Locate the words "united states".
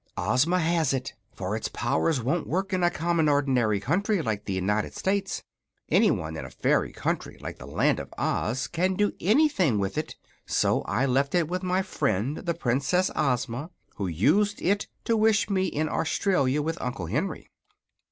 4.53-5.43